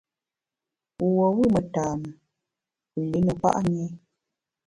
[0.97, 2.09] Wu tuo wù metane,
[2.93, 3.85] wu li ne kpa’ nyi.